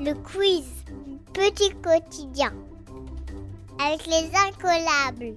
[0.00, 0.64] Le quiz
[1.34, 2.52] Petit quotidien
[3.80, 5.34] avec les incollables.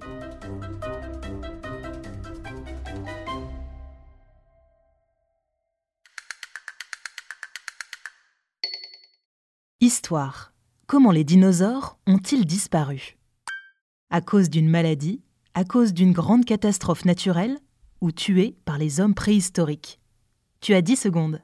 [9.80, 10.52] Histoire.
[10.86, 13.16] Comment les dinosaures ont-ils disparu?
[14.10, 15.22] À cause d'une maladie
[15.54, 17.58] À cause d'une grande catastrophe naturelle
[18.00, 19.98] Ou tués par les hommes préhistoriques?
[20.60, 21.40] Tu as 10 secondes.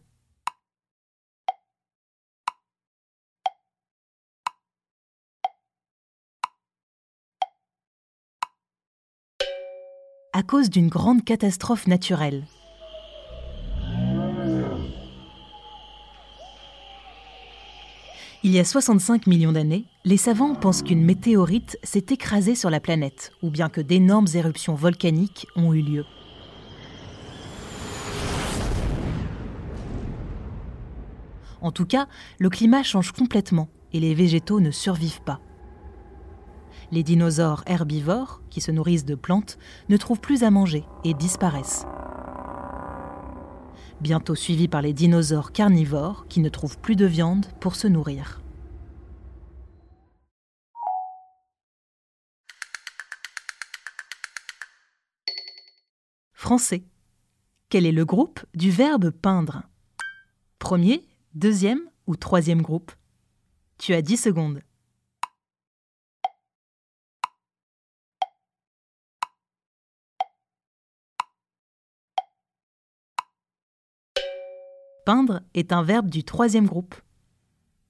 [10.39, 12.45] À cause d'une grande catastrophe naturelle.
[18.45, 22.79] Il y a 65 millions d'années, les savants pensent qu'une météorite s'est écrasée sur la
[22.79, 26.05] planète, ou bien que d'énormes éruptions volcaniques ont eu lieu.
[31.61, 32.07] En tout cas,
[32.39, 35.41] le climat change complètement et les végétaux ne survivent pas.
[36.91, 39.59] Les dinosaures herbivores, qui se nourrissent de plantes,
[39.91, 41.85] ne trouvent plus à manger et disparaissent.
[44.01, 48.41] Bientôt suivis par les dinosaures carnivores, qui ne trouvent plus de viande pour se nourrir.
[56.33, 56.85] Français.
[57.69, 59.65] Quel est le groupe du verbe peindre?
[60.59, 62.93] Premier, deuxième ou troisième groupe?
[63.77, 64.63] Tu as 10 secondes.
[75.09, 76.95] Peindre est un verbe du troisième groupe.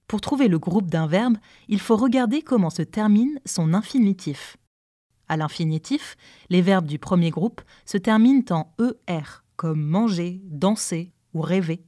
[0.07, 1.35] Pour trouver le groupe d'un verbe,
[1.67, 4.55] il faut regarder comment se termine son infinitif.
[5.27, 6.15] À l'infinitif,
[6.49, 11.83] les verbes du premier groupe se terminent en ER, comme manger, danser ou rêver.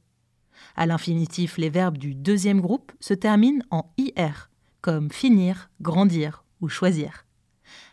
[0.76, 4.50] À l'infinitif, les verbes du deuxième groupe se terminent en IR,
[4.82, 7.24] comme finir, grandir ou choisir.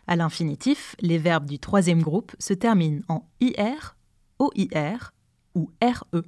[0.06, 3.96] À l'infinitif, les verbes du troisième groupe se terminent en IR,
[4.38, 5.14] OIR
[5.54, 6.20] ou RE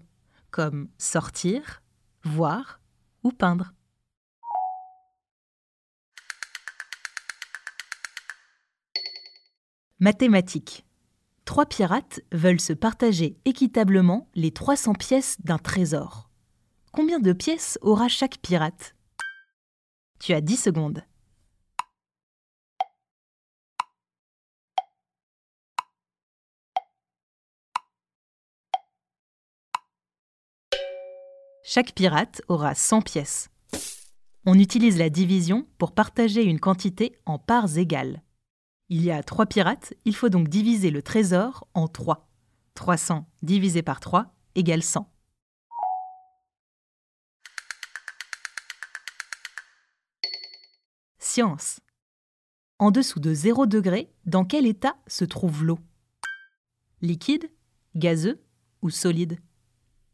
[0.53, 1.83] comme sortir,
[2.23, 2.81] voir
[3.25, 3.73] ou peindre.
[9.99, 10.85] Mathématiques.
[11.45, 16.31] Trois pirates veulent se partager équitablement les 300 pièces d'un trésor.
[16.93, 18.95] Combien de pièces aura chaque pirate?
[20.21, 21.03] Tu as 10 secondes.
[31.75, 33.49] Chaque pirate aura 100 pièces.
[34.45, 38.23] On utilise la division pour partager une quantité en parts égales.
[38.91, 42.29] Il y a 3 pirates, il faut donc diviser le trésor en 3.
[42.75, 45.11] 300 divisé par 3 égale 100.
[51.21, 51.81] Science.
[52.81, 55.79] En dessous de 0 degré, dans quel état se trouve l'eau?
[57.01, 57.51] Liquide,
[57.95, 58.45] gazeux
[58.83, 59.39] ou solide?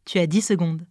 [0.04, 0.86] Tu as 10 secondes.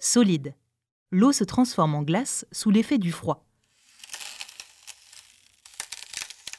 [0.00, 0.54] Solide.
[1.12, 3.46] L'eau se transforme en glace sous l'effet du froid.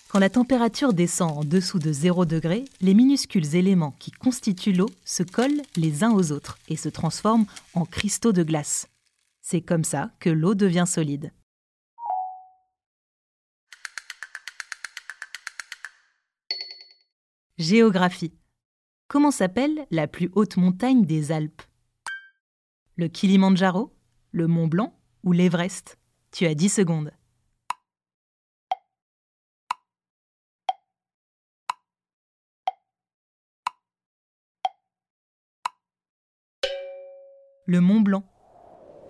[0.09, 4.89] Quand la température descend en dessous de 0 degré, les minuscules éléments qui constituent l'eau
[5.05, 8.87] se collent les uns aux autres et se transforment en cristaux de glace.
[9.41, 11.31] C'est comme ça que l'eau devient solide.
[17.57, 18.33] Géographie.
[19.07, 21.61] Comment s'appelle la plus haute montagne des Alpes?
[23.01, 23.91] Le Kilimandjaro,
[24.31, 25.97] le Mont Blanc ou l'Everest?
[26.31, 27.11] Tu as 10 secondes.
[37.65, 38.23] Le Mont Blanc.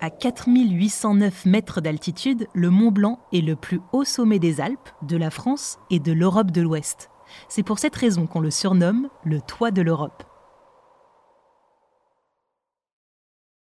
[0.00, 5.18] À 4809 mètres d'altitude, le Mont Blanc est le plus haut sommet des Alpes, de
[5.18, 7.10] la France et de l'Europe de l'Ouest.
[7.50, 10.31] C'est pour cette raison qu'on le surnomme le toit de l'Europe.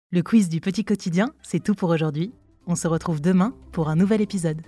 [0.09, 2.31] Le quiz du petit quotidien, c'est tout pour aujourd'hui.
[2.65, 4.61] On se retrouve demain pour un nouvel épisode.